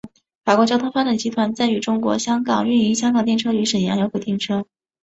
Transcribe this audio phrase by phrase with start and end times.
[0.43, 4.65] 法国交通发展集团在中国与香港营运香港电车与沈阳有轨电车。